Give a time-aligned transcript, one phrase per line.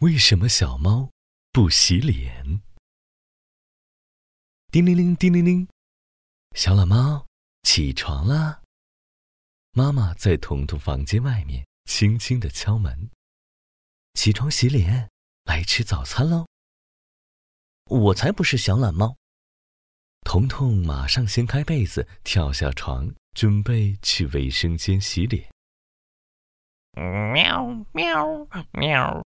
[0.00, 1.10] 为什么小猫
[1.50, 2.62] 不洗脸？
[4.70, 5.68] 叮铃铃，叮铃铃，
[6.54, 7.26] 小懒猫
[7.64, 8.62] 起床啦！
[9.72, 13.10] 妈妈在彤彤房间外面轻轻的敲门。
[14.14, 15.10] 起床洗脸，
[15.46, 16.46] 来吃早餐喽！
[17.86, 19.16] 我才不是小懒猫。
[20.20, 25.50] 彤彤马上掀开被子，跳下床，准备去卫生间洗脸。
[27.32, 29.24] 喵喵喵！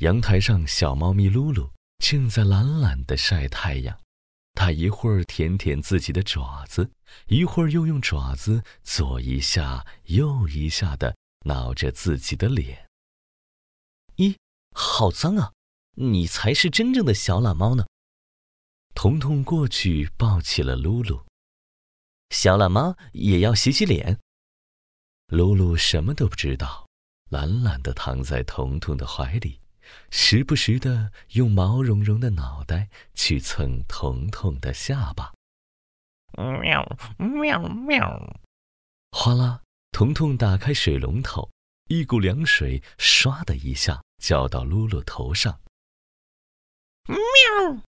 [0.00, 4.00] 阳台上，小猫咪露露正在懒懒地晒太阳。
[4.54, 6.90] 它一会儿舔舔自己的爪子，
[7.26, 12.88] 一会儿又用爪子左一下右一下的挠着自己的脸。
[14.16, 14.36] 咦，
[14.72, 15.52] 好脏啊！
[15.96, 17.86] 你才是真正的小懒猫呢。
[18.94, 21.24] 彤彤过去抱起了露露。
[22.30, 24.20] 小懒猫也要洗洗脸。
[25.28, 26.88] 露露什么都不知道，
[27.30, 29.60] 懒懒地躺在彤彤的怀里。
[30.10, 35.32] 时不时的用毛茸茸的脑袋去蹭彤彤的下巴，
[36.36, 36.84] 喵
[37.18, 38.40] 喵喵！
[39.10, 41.50] 哗啦，彤彤打开水龙头，
[41.88, 45.60] 一股凉水唰的一下浇到露露头上。
[47.06, 47.82] 喵！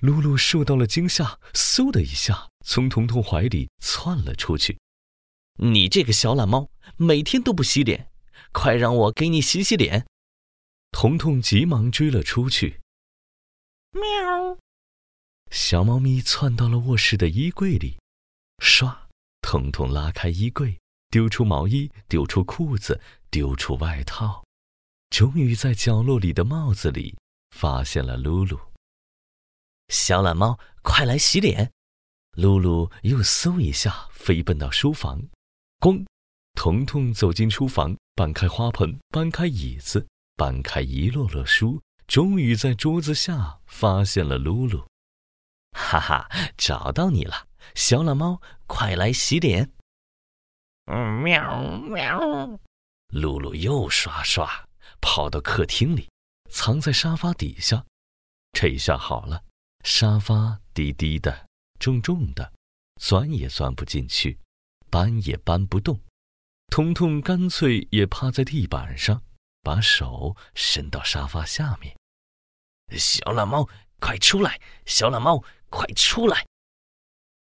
[0.00, 4.78] 露露受到了惊吓，嗖的一下从彤彤怀里窜了出去。
[5.60, 8.08] 你这个小懒猫，每天都不洗脸，
[8.52, 10.06] 快让我给你洗洗脸！
[10.90, 12.80] 彤彤急忙追了出去。
[13.92, 14.58] 喵！
[15.50, 17.98] 小猫咪窜到了卧室的衣柜里，
[18.58, 18.94] 唰！
[19.40, 20.78] 彤彤拉开衣柜，
[21.08, 23.00] 丢出毛衣，丢出裤子，
[23.30, 24.44] 丢出外套，
[25.08, 27.16] 终于在角落里的帽子里
[27.56, 28.58] 发现了露露。
[29.88, 31.72] 小懒猫，快来洗脸！
[32.32, 35.22] 露露又嗖一下飞奔到书房，
[35.80, 36.04] 咣！
[36.54, 40.06] 彤彤走进书房，搬开花盆，搬开椅子。
[40.38, 44.86] 搬开一摞摞书，终于在桌子下发现了露露。
[45.72, 49.72] 哈哈，找到你了，小懒猫，快来洗脸！
[50.86, 52.20] 喵喵！
[53.08, 54.68] 露露又刷刷
[55.00, 56.08] 跑到客厅里，
[56.48, 57.84] 藏在沙发底下。
[58.52, 59.42] 这下好了，
[59.82, 61.48] 沙发低低的，
[61.80, 62.52] 重重的，
[63.00, 64.38] 钻也钻不进去，
[64.88, 66.00] 搬也搬不动。
[66.68, 69.20] 彤彤干脆也趴在地板上。
[69.68, 71.94] 把手伸到沙发下面，
[72.98, 73.68] 小懒猫，
[74.00, 74.58] 快出来！
[74.86, 76.46] 小懒猫，快出来！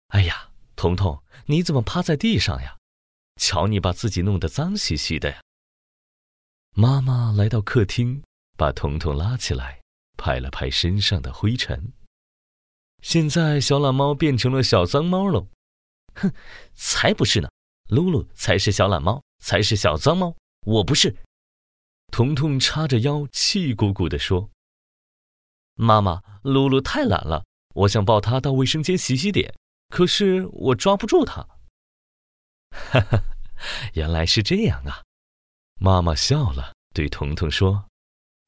[0.09, 2.77] 哎呀，彤彤，你怎么趴在地上呀？
[3.41, 5.41] 瞧你把自己弄得脏兮兮的呀！
[6.77, 8.23] 妈妈来到客厅，
[8.55, 9.81] 把彤彤拉起来，
[10.19, 11.95] 拍了拍身上的灰尘。
[13.01, 15.49] 现在小懒猫变成了小脏猫喽！
[16.17, 16.31] 哼，
[16.75, 17.49] 才不是呢！
[17.89, 20.37] 露露才是小懒猫，才是小脏猫，
[20.67, 21.17] 我不是。
[22.11, 24.51] 彤彤叉着腰，气鼓鼓地说
[25.75, 27.45] ：“妈妈，露露太懒了，
[27.75, 29.55] 我想抱她到卫生间洗洗脸，
[29.89, 31.47] 可是我抓不住她。”
[32.71, 33.23] 哈哈，
[33.95, 35.03] 原来是这样啊！
[35.81, 37.89] 妈妈笑了，对彤彤说：“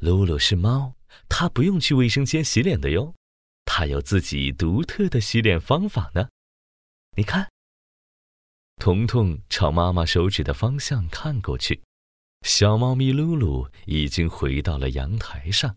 [0.03, 0.95] 露露是猫，
[1.29, 3.15] 它不用去卫生间洗脸的哟，
[3.65, 6.29] 它有自己独特的洗脸方法呢。
[7.17, 7.49] 你看。”
[8.81, 11.83] 彤彤朝妈妈手指的方向看过去。
[12.43, 15.77] 小猫咪露露已经回到了阳台上，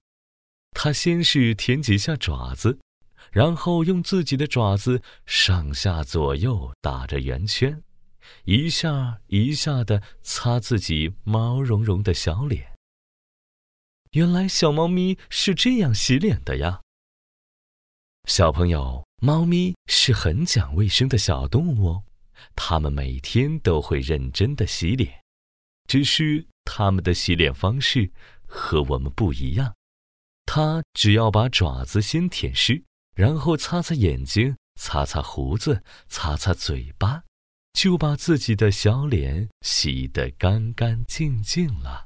[0.71, 2.79] 它先是舔几下爪子，
[3.31, 7.83] 然后用自己的爪子上下左右打着圆圈，
[8.45, 12.73] 一下一下的擦自己毛茸茸的小脸。
[14.11, 16.81] 原来小猫咪是这样洗脸的呀！
[18.27, 22.03] 小朋友，猫咪是很讲卫生的小动物哦，
[22.55, 25.21] 它们每天都会认真的洗脸，
[25.87, 26.47] 只是。
[26.65, 28.11] 他们的洗脸方式
[28.45, 29.73] 和我们不一样，
[30.45, 32.83] 它只要把爪子先舔湿，
[33.15, 37.23] 然后擦擦眼睛，擦擦胡子，擦擦嘴巴，
[37.73, 42.04] 就把自己的小脸洗得干干净净了。